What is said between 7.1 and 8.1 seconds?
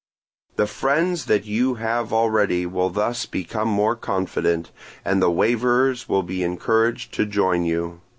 to join you.